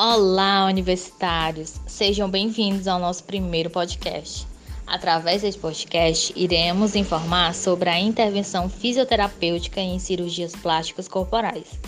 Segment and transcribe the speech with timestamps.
[0.00, 1.74] Olá, universitários!
[1.88, 4.46] Sejam bem-vindos ao nosso primeiro podcast.
[4.86, 11.80] Através deste podcast, iremos informar sobre a intervenção fisioterapêutica em cirurgias plásticas corporais.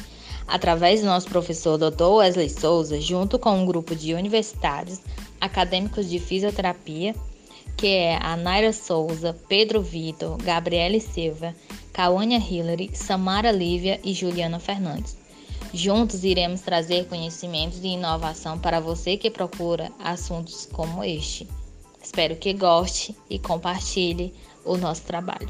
[0.48, 2.02] Através do nosso professor Dr.
[2.02, 4.98] Wesley Souza, junto com um grupo de universitários,
[5.40, 7.14] acadêmicos de fisioterapia,
[7.76, 11.54] que é a Naira Souza, Pedro Vitor, Gabriele Silva,
[11.92, 15.19] Cauânia Hillary, Samara Lívia e Juliana Fernandes.
[15.72, 21.48] Juntos iremos trazer conhecimentos e inovação para você que procura assuntos como este.
[22.02, 24.34] Espero que goste e compartilhe
[24.64, 25.48] o nosso trabalho.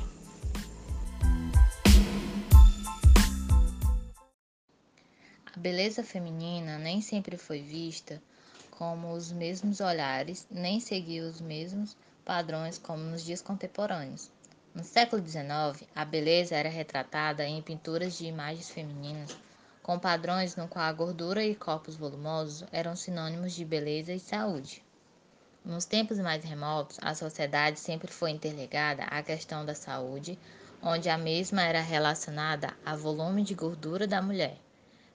[5.47, 8.23] A beleza feminina nem sempre foi vista
[8.71, 11.97] como os mesmos olhares, nem seguiu os mesmos
[12.27, 14.31] padrões como nos dias contemporâneos.
[14.75, 19.35] No século XIX, a beleza era retratada em pinturas de imagens femininas
[19.91, 24.85] com padrões no qual a gordura e corpos volumosos eram sinônimos de beleza e saúde.
[25.65, 30.39] Nos tempos mais remotos, a sociedade sempre foi interligada à questão da saúde,
[30.81, 34.57] onde a mesma era relacionada ao volume de gordura da mulher.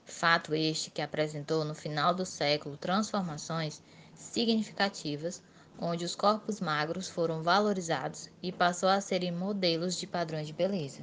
[0.04, 3.82] Fato este que apresentou no final do século transformações
[4.14, 5.42] significativas,
[5.80, 11.00] onde os corpos magros foram valorizados e passou a serem modelos de padrões de beleza.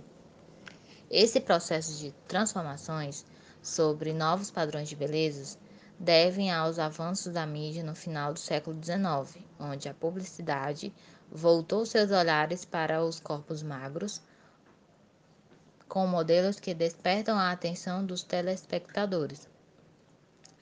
[1.09, 3.25] Esse processo de transformações
[3.63, 5.57] sobre novos padrões de beleza
[5.97, 10.93] devem aos avanços da mídia no final do século XIX, onde a publicidade
[11.31, 14.21] voltou seus olhares para os corpos magros,
[15.87, 19.47] com modelos que despertam a atenção dos telespectadores.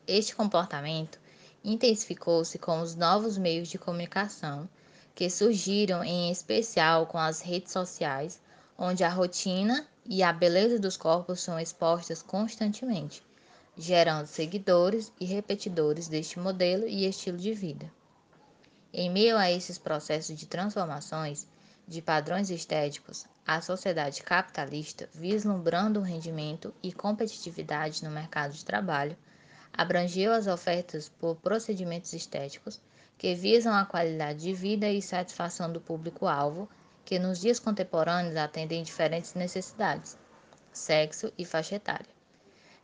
[0.06, 1.20] Este comportamento
[1.64, 4.70] intensificou-se com os novos meios de comunicação
[5.16, 8.40] que surgiram em especial com as redes sociais,
[8.78, 13.24] onde a rotina e a beleza dos corpos são expostas constantemente,
[13.78, 17.92] gerando seguidores e repetidores deste modelo e estilo de vida.
[18.94, 21.48] Em meio a esses processos de transformações
[21.88, 29.18] de padrões estéticos, a sociedade capitalista, vislumbrando o rendimento e competitividade no mercado de trabalho,
[29.74, 32.80] abrangeu as ofertas por procedimentos estéticos
[33.18, 36.68] que visam a qualidade de vida e satisfação do público-alvo
[37.12, 40.18] que nos dias contemporâneos atendem diferentes necessidades,
[40.72, 42.08] sexo e faixa etária.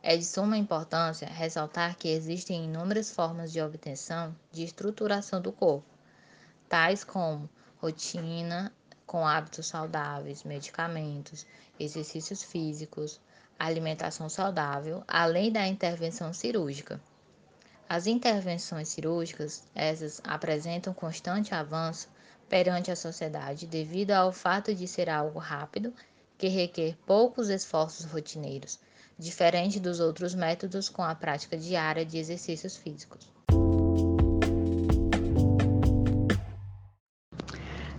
[0.02, 5.88] É de suma importância ressaltar que existem inúmeras formas de obtenção de estruturação do corpo,
[6.68, 8.70] tais como rotina
[9.06, 11.46] com hábitos saudáveis, medicamentos,
[11.80, 13.18] exercícios físicos,
[13.58, 17.00] alimentação saudável, além da intervenção cirúrgica.
[17.88, 22.10] As intervenções cirúrgicas, essas apresentam constante avanço
[22.48, 25.92] perante a sociedade devido ao fato de ser algo rápido
[26.36, 28.78] que requer poucos esforços rotineiros,
[29.18, 33.28] diferente dos outros métodos com a prática diária de exercícios físicos.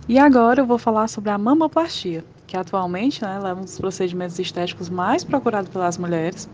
[0.08, 4.36] E agora eu vou falar sobre a mamoplastia, que atualmente né, é um dos procedimentos
[4.40, 6.48] estéticos mais procurados pelas mulheres.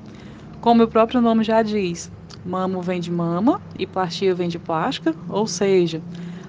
[0.60, 2.10] Como o próprio nome já diz,
[2.44, 6.02] mamo vem de mama e plastia vem de plástica, ou seja,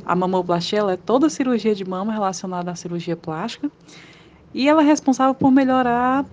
[0.07, 3.69] a mamoplastia é toda cirurgia de mama relacionada à cirurgia plástica
[4.53, 6.25] e ela é responsável por melhorar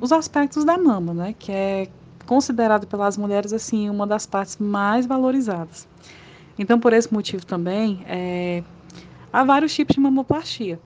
[0.00, 1.88] os aspectos da mama, né, que é
[2.24, 5.86] considerado pelas mulheres assim uma das partes mais valorizadas.
[6.58, 8.64] Então, por esse motivo também, é,
[9.30, 10.80] há vários tipos de mamoplastia.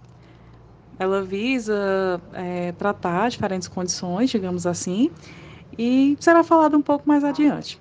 [0.98, 5.08] Ela visa é, tratar diferentes condições, digamos assim,
[5.78, 7.80] e será falado um pouco mais adiante.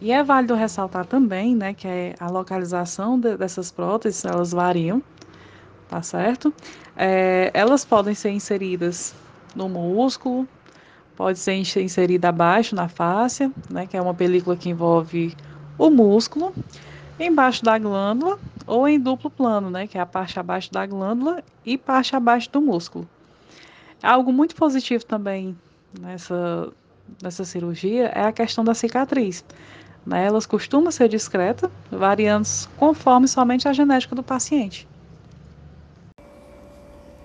[0.00, 5.02] E é válido ressaltar também, né, que é a localização de, dessas próteses, elas variam,
[5.88, 6.54] tá certo?
[6.96, 9.16] É, elas podem ser inseridas
[9.54, 10.48] no músculo,
[11.16, 15.36] pode ser inserida abaixo na fáscia, né, que é uma película que envolve
[15.78, 16.56] o músculo,
[17.18, 21.42] embaixo da glândula ou em duplo plano, né, que é a parte abaixo da glândula
[21.64, 23.08] e parte abaixo do músculo.
[24.02, 25.58] Algo muito positivo também
[26.00, 26.72] nessa,
[27.22, 29.44] nessa cirurgia é a questão da cicatriz.
[30.06, 30.26] Né?
[30.26, 32.46] Elas costumam ser discretas, variando
[32.76, 34.86] conforme somente a genética do paciente.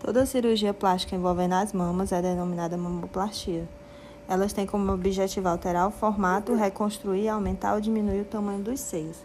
[0.01, 3.67] Toda cirurgia plástica envolvendo as mamas é denominada mamoplastia.
[4.27, 9.17] Elas têm como objetivo alterar o formato, reconstruir, aumentar ou diminuir o tamanho dos seios,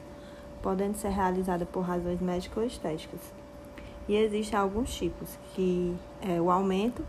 [0.63, 3.21] podendo ser realizada por razões médicas ou estéticas.
[4.09, 7.07] E existem alguns tipos, que é o aumento,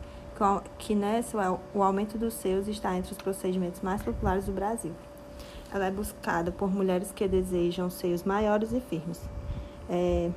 [0.78, 4.94] que nessa é o aumento dos seios está entre os procedimentos mais populares do Brasil.
[5.76, 9.20] Ela é buscada por mulheres que desejam seios maiores e firmes.
[9.90, 10.32] É,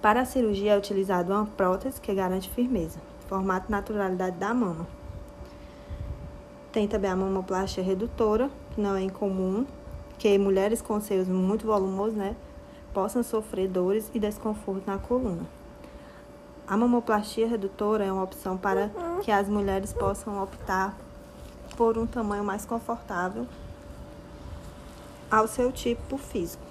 [0.00, 4.86] para a cirurgia é utilizada uma prótese que garante firmeza, formato e naturalidade da mama.
[6.70, 9.66] Tem também a mamoplastia redutora, que não é incomum,
[10.16, 12.36] que mulheres com seios muito volumosos, né,
[12.94, 15.42] possam sofrer dores e desconforto na coluna.
[16.68, 18.92] A mamoplastia redutora é uma opção para
[19.24, 20.96] que as mulheres possam optar
[21.76, 23.44] por um tamanho mais confortável
[25.36, 26.64] ao seu tipo físico.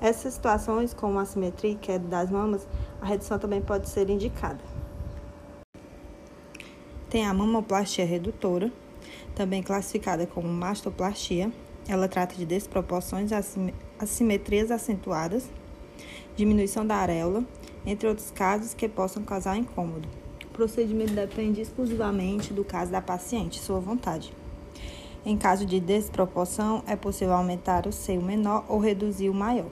[0.00, 2.68] Essas situações, como a assimetria e queda das mamas,
[3.00, 4.60] a redução também pode ser indicada.
[7.10, 8.70] Tem a mamoplastia redutora,
[9.34, 11.50] também classificada como mastoplastia.
[11.88, 13.30] Ela trata de desproporções,
[13.98, 15.48] assimetrias acentuadas,
[16.36, 17.44] diminuição da areola,
[17.84, 20.08] entre outros casos que possam causar incômodo.
[20.44, 24.32] O procedimento depende exclusivamente do caso da paciente, sua vontade.
[25.26, 29.66] Em caso de desproporção, é possível aumentar o seio menor ou reduzir o maior.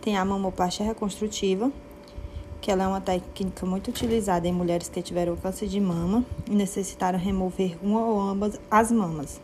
[0.00, 1.70] Tem a mamoplastia reconstrutiva,
[2.58, 6.54] que ela é uma técnica muito utilizada em mulheres que tiveram câncer de mama e
[6.54, 9.38] necessitaram remover uma ou ambas as mamas.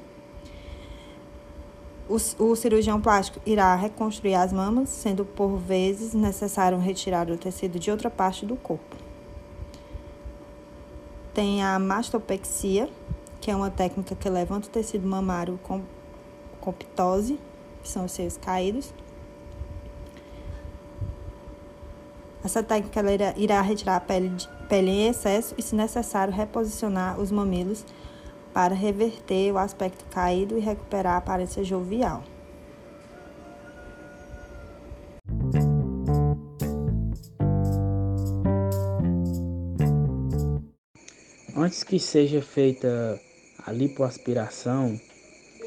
[2.08, 7.78] O, o, cirurgião plástico irá reconstruir as mamas, sendo por vezes necessário retirar o tecido
[7.78, 8.96] de outra parte do corpo.
[11.34, 12.88] Tem a mastopexia,
[13.46, 15.80] que é uma técnica que levanta o tecido mamário com,
[16.60, 17.38] com ptose,
[17.80, 18.92] que são os seios caídos
[22.44, 23.00] Essa técnica
[23.36, 27.84] irá retirar a pele, de, pele em excesso e, se necessário, reposicionar os mamilos
[28.52, 32.24] para reverter o aspecto caído e recuperar a aparência jovial.
[41.56, 43.20] Antes que seja feita
[43.66, 44.98] a lipoaspiração,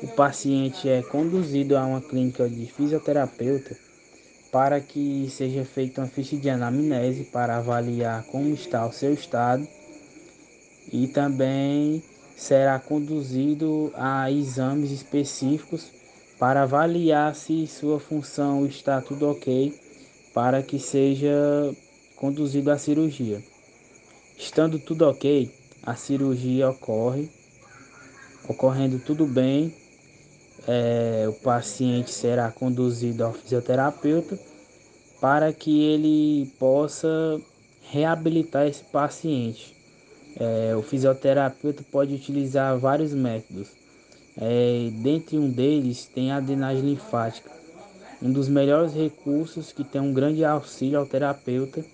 [0.02, 3.76] o paciente é conduzido a uma clínica de fisioterapeuta
[4.52, 9.68] para que seja feita uma ficha de anamnese para avaliar como está o seu estado
[10.92, 12.02] e também
[12.36, 15.92] será conduzido a exames específicos
[16.40, 19.78] para avaliar se sua função está tudo ok
[20.34, 21.36] para que seja
[22.16, 23.44] conduzido à cirurgia.
[24.38, 25.52] Estando tudo ok,
[25.84, 27.30] a cirurgia ocorre.
[28.50, 29.72] Ocorrendo tudo bem,
[30.68, 34.40] é, o paciente será conduzido ao fisioterapeuta
[35.22, 37.40] para que ele possa
[37.92, 39.76] reabilitar esse paciente.
[40.36, 43.68] É, o fisioterapeuta pode utilizar vários métodos.
[44.36, 47.52] É, dentre um deles tem a drenagem linfática,
[48.20, 51.86] um dos melhores recursos que tem um grande auxílio ao terapeuta.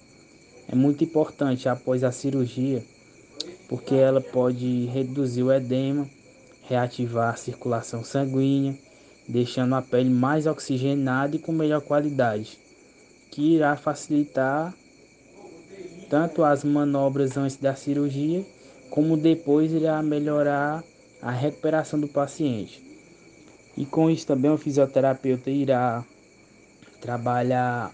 [0.72, 2.82] É muito importante após a cirurgia,
[3.68, 6.08] porque ela pode reduzir o edema,
[6.68, 8.78] reativar a circulação sanguínea,
[9.28, 12.58] deixando a pele mais oxigenada e com melhor qualidade,
[13.32, 14.74] que irá facilitar
[16.10, 18.46] tanto as manobras antes da cirurgia,
[18.90, 20.84] como depois irá melhorar
[21.22, 22.84] a recuperação do paciente.
[23.76, 26.04] E com isso também o fisioterapeuta irá
[27.02, 27.92] trabalhar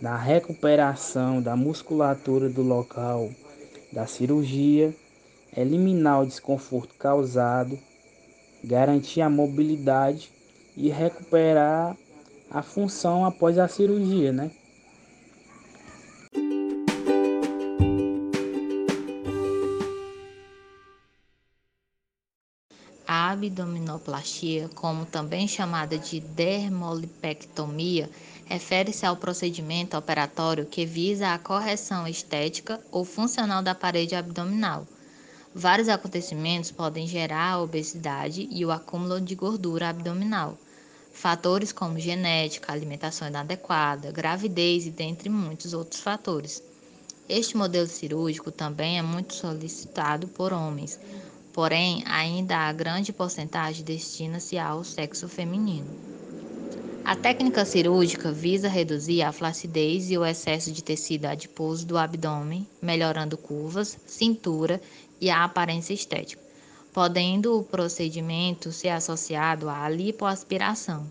[0.00, 3.30] na recuperação da musculatura do local
[3.92, 4.94] da cirurgia,
[5.56, 7.78] eliminar o desconforto causado
[8.64, 10.30] garantir a mobilidade
[10.76, 11.96] e recuperar
[12.50, 14.50] a função após a cirurgia, né?
[23.06, 28.08] A abdominoplastia, como também chamada de dermolipectomia,
[28.46, 34.86] refere-se ao procedimento operatório que visa a correção estética ou funcional da parede abdominal
[35.56, 40.58] Vários acontecimentos podem gerar a obesidade e o acúmulo de gordura abdominal.
[41.12, 46.60] Fatores como genética, alimentação inadequada, gravidez e dentre muitos outros fatores.
[47.28, 50.98] Este modelo cirúrgico também é muito solicitado por homens,
[51.52, 55.86] porém, ainda há grande porcentagem destina-se ao sexo feminino.
[57.04, 62.66] A técnica cirúrgica visa reduzir a flacidez e o excesso de tecido adiposo do abdômen,
[62.80, 64.80] melhorando curvas, cintura
[65.20, 66.42] e a aparência estética,
[66.92, 71.06] podendo o procedimento ser associado à lipoaspiração.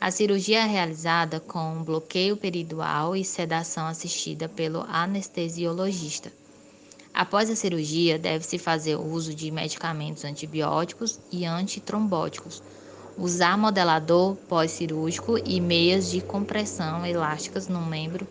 [0.00, 6.30] A cirurgia é realizada com bloqueio peridual e sedação assistida pelo anestesiologista.
[7.14, 12.62] Após a cirurgia, deve-se fazer uso de medicamentos antibióticos e antitrombóticos,
[13.16, 18.28] usar modelador pós-cirúrgico e meias de compressão elásticas no membro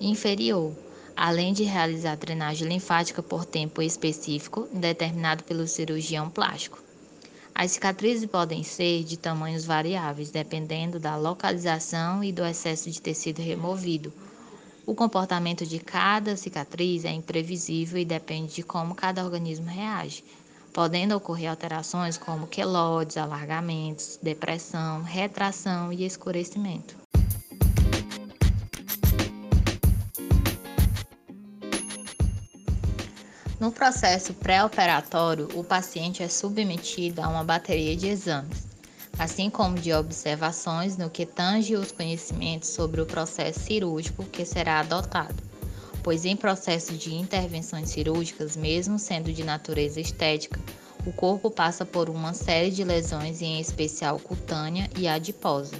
[0.00, 0.72] inferior
[1.16, 6.78] além de realizar drenagem linfática por tempo específico determinado pelo cirurgião plástico.
[7.54, 13.42] As cicatrizes podem ser de tamanhos variáveis, dependendo da localização e do excesso de tecido
[13.42, 14.12] removido.
[14.86, 20.24] O comportamento de cada cicatriz é imprevisível e depende de como cada organismo reage.
[20.72, 27.01] podendo ocorrer alterações como queloides, alargamentos, depressão, retração e escurecimento.
[33.62, 38.66] No processo pré-operatório, o paciente é submetido a uma bateria de exames,
[39.16, 44.80] assim como de observações no que tange os conhecimentos sobre o processo cirúrgico que será
[44.80, 45.40] adotado,
[46.02, 50.58] pois em processo de intervenções cirúrgicas, mesmo sendo de natureza estética,
[51.06, 55.76] o corpo passa por uma série de lesões, em especial cutânea e adiposa.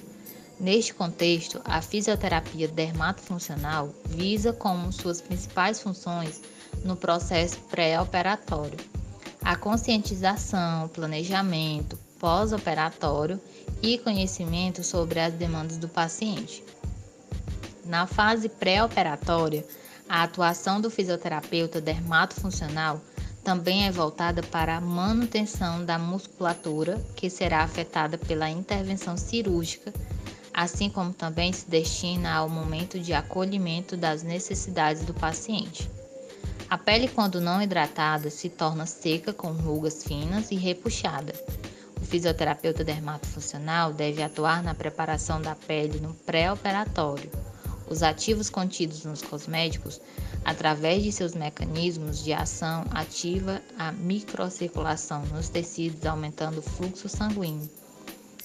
[0.60, 6.40] Neste contexto, a fisioterapia dermatofuncional visa como suas principais funções
[6.84, 8.78] no processo pré-operatório
[9.44, 13.40] a conscientização, planejamento, pós-operatório
[13.82, 16.62] e conhecimento sobre as demandas do paciente.
[17.84, 19.66] Na fase pré-operatória,
[20.08, 23.00] a atuação do fisioterapeuta dermatofuncional
[23.42, 29.92] também é voltada para a manutenção da musculatura que será afetada pela intervenção cirúrgica,
[30.54, 35.90] assim como também se destina ao momento de acolhimento das necessidades do paciente.
[36.72, 41.34] A pele, quando não hidratada, se torna seca com rugas finas e repuxada.
[42.00, 47.30] O fisioterapeuta dermatofuncional deve atuar na preparação da pele no pré-operatório.
[47.86, 50.00] Os ativos contidos nos cosméticos,
[50.46, 57.68] através de seus mecanismos de ação, ativa a microcirculação nos tecidos, aumentando o fluxo sanguíneo,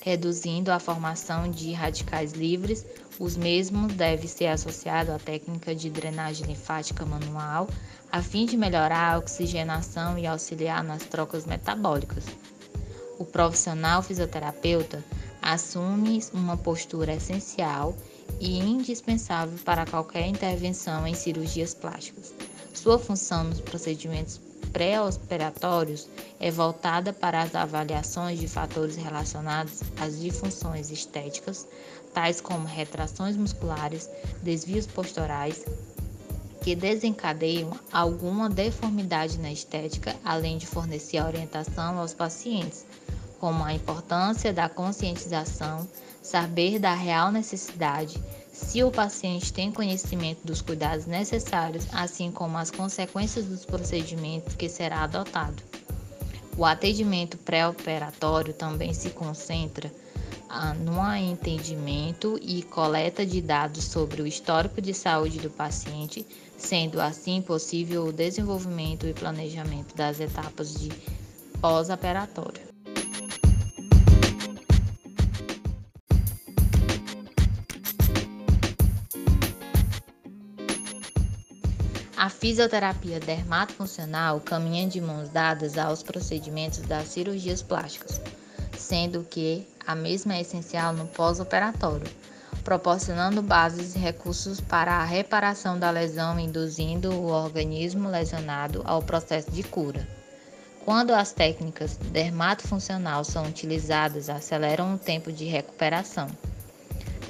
[0.01, 2.85] reduzindo a formação de radicais livres.
[3.17, 7.67] Os mesmos devem ser associados à técnica de drenagem linfática manual,
[8.11, 12.25] a fim de melhorar a oxigenação e auxiliar nas trocas metabólicas.
[13.19, 15.03] O profissional fisioterapeuta
[15.41, 17.95] assume uma postura essencial
[18.39, 22.33] e indispensável para qualquer intervenção em cirurgias plásticas.
[22.73, 24.39] Sua função nos procedimentos
[24.71, 26.07] pré-operatórios
[26.39, 31.67] é voltada para as avaliações de fatores relacionados às disfunções estéticas,
[32.13, 34.09] tais como retrações musculares,
[34.43, 35.65] desvios posturais,
[36.67, 42.85] que desencadeiam alguma deformidade na estética, além de fornecer orientação aos pacientes
[43.39, 45.87] como a importância da conscientização,
[46.21, 48.21] saber da real necessidade,
[48.51, 54.67] se o paciente tem conhecimento dos cuidados necessários, assim como as consequências dos procedimentos que
[54.67, 55.63] será adotado.
[56.57, 59.89] O atendimento pré-operatório também se concentra
[60.49, 66.25] ah, no entendimento e coleta de dados sobre o histórico de saúde do paciente,
[66.57, 70.89] sendo assim possível o desenvolvimento e planejamento das etapas de
[71.61, 72.67] pós-operatório.
[82.17, 88.19] A fisioterapia dermatofuncional caminha de mãos dadas aos procedimentos das cirurgias plásticas,
[88.75, 92.07] sendo que a mesma é essencial no pós-operatório,
[92.67, 99.49] proporcionando bases e recursos para a reparação da lesão, induzindo o organismo lesionado ao processo
[99.49, 100.05] de cura.
[100.83, 106.27] Quando as técnicas dermatofuncional são utilizadas, aceleram o tempo de recuperação.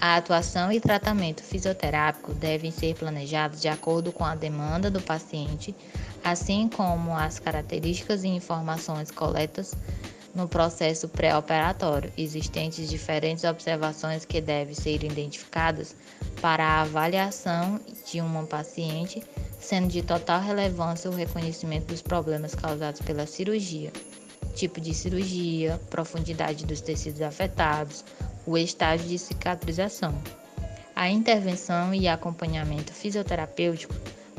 [0.01, 5.75] A atuação e tratamento fisioterápico devem ser planejados de acordo com a demanda do paciente,
[6.24, 9.75] assim como as características e informações coletas
[10.38, 12.13] no processo pré-operatório.
[12.15, 15.96] Existentes diferentes observações que devem ser identificadas
[16.39, 19.24] para a avaliação de uma paciente,
[19.60, 23.91] sendo de total relevância o reconhecimento dos problemas causados pela cirurgia,
[24.56, 28.06] tipo de cirurgia, profundidade dos tecidos afetados,
[28.46, 30.13] o estágio de cicatrização.
[30.96, 33.94] A intervenção e acompanhamento fisioterapêutico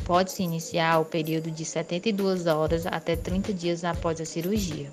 [0.05, 4.93] pode se iniciar o período de 72 horas até 30 dias após a cirurgia.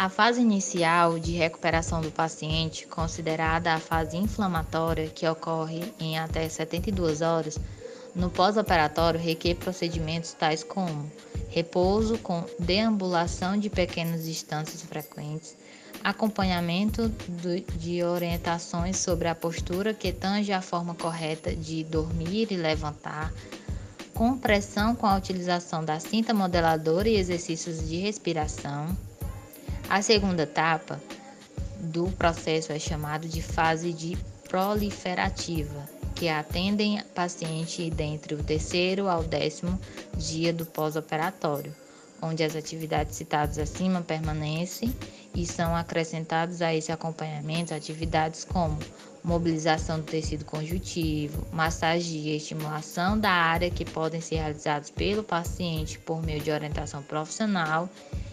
[0.00, 6.48] A fase inicial de recuperação do paciente, considerada a fase inflamatória, que ocorre em até
[6.48, 7.60] 72 horas,
[8.14, 11.12] no pós-operatório requer procedimentos tais como
[11.50, 15.54] repouso com deambulação de pequenas distâncias frequentes,
[16.02, 17.12] acompanhamento
[17.76, 23.30] de orientações sobre a postura que tange a forma correta de dormir e levantar,
[24.14, 28.96] compressão com a utilização da cinta modeladora e exercícios de respiração.
[29.90, 31.02] A segunda etapa
[31.80, 34.16] do processo é chamada de fase de
[34.48, 39.76] proliferativa, que atendem paciente dentre o terceiro ao décimo
[40.16, 41.74] dia do pós-operatório,
[42.22, 44.94] onde as atividades citadas acima permanecem
[45.34, 48.78] e são acrescentados a esse acompanhamento atividades como
[49.24, 55.98] mobilização do tecido conjuntivo, massagem e estimulação da área que podem ser realizados pelo paciente
[55.98, 57.88] por meio de orientação profissional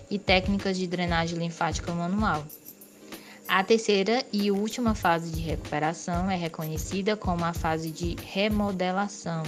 [0.09, 2.45] e técnicas de drenagem linfática manual.
[3.47, 9.43] A terceira e última fase de recuperação é reconhecida como a fase de remodelação,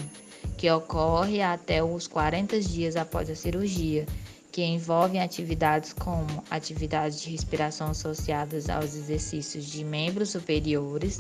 [0.58, 4.06] que ocorre até os 40 dias após a cirurgia,
[4.52, 11.20] que envolve atividades como atividades de respiração associadas aos exercícios de membros superiores,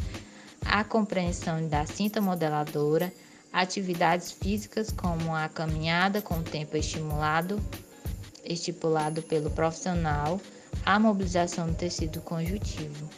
[0.66, 3.12] a compreensão da cinta modeladora,
[3.52, 7.62] atividades físicas como a caminhada com tempo estimulado,
[8.44, 10.40] estipulado pelo profissional,
[10.86, 13.10] a mobilização do tecido conjuntivo.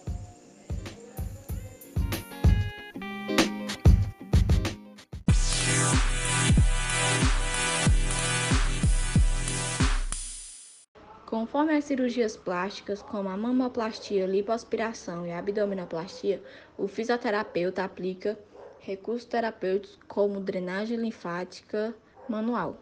[11.25, 16.43] Conforme as cirurgias plásticas, como a mamoplastia, lipoaspiração e a abdominoplastia,
[16.77, 18.37] o fisioterapeuta aplica
[18.79, 21.95] recursos terapêuticos como drenagem linfática
[22.27, 22.77] manual,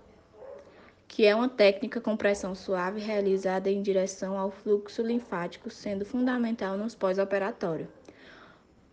[1.10, 6.78] que é uma técnica com pressão suave realizada em direção ao fluxo linfático, sendo fundamental
[6.78, 7.90] nos pós-operatórios,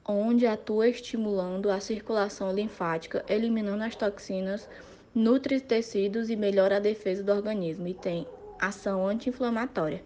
[0.02, 4.66] onde atua estimulando a circulação linfática, eliminando as toxinas,
[5.14, 8.26] nutre tecidos e melhora a defesa do organismo e tem
[8.58, 10.02] ação anti-inflamatória,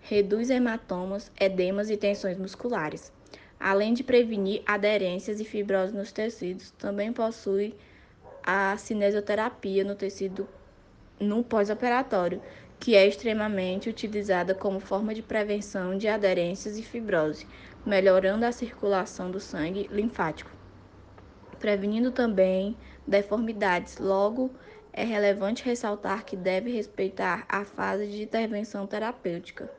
[0.00, 3.12] reduz hematomas, edemas e tensões musculares.
[3.58, 7.72] Além de prevenir aderências e fibrose nos tecidos, também possui
[8.42, 10.48] a cinesioterapia no tecido
[11.22, 12.42] no pós-operatório,
[12.78, 17.46] que é extremamente utilizada como forma de prevenção de aderências e fibrose,
[17.86, 20.50] melhorando a circulação do sangue linfático,
[21.60, 22.76] prevenindo também
[23.06, 23.98] deformidades.
[23.98, 24.50] Logo,
[24.92, 29.70] é relevante ressaltar que deve respeitar a fase de intervenção terapêutica.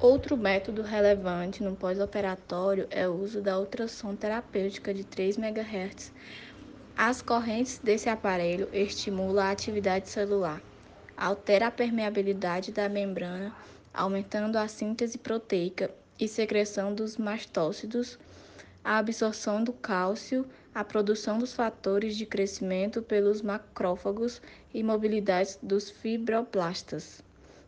[0.00, 6.12] Outro método relevante no pós-operatório é o uso da ultrassom terapêutica de 3 MHz.
[7.00, 10.60] As correntes desse aparelho estimulam a atividade celular,
[11.16, 13.54] altera a permeabilidade da membrana,
[13.94, 18.18] aumentando a síntese proteica e secreção dos mastócidos,
[18.82, 24.42] a absorção do cálcio a produção dos fatores de crescimento pelos macrófagos
[24.74, 27.22] e mobilidade dos fibroblastas,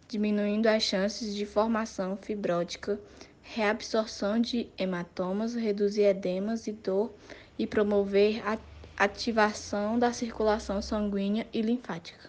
[0.08, 2.98] diminuindo as chances de formação fibrótica,
[3.42, 7.12] reabsorção de hematomas, reduzir edemas e dor
[7.56, 8.58] e promover a
[9.00, 12.28] ativação da circulação sanguínea e linfática.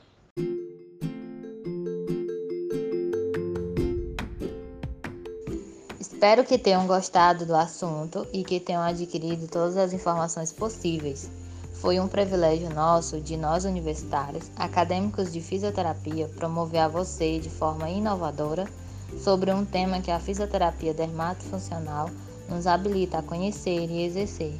[6.00, 11.30] Espero que tenham gostado do assunto e que tenham adquirido todas as informações possíveis.
[11.74, 17.90] Foi um privilégio nosso, de nós universitários, acadêmicos de fisioterapia, promover a você de forma
[17.90, 18.66] inovadora
[19.22, 22.10] sobre um tema que a fisioterapia dermatofuncional
[22.48, 24.58] nos habilita a conhecer e exercer.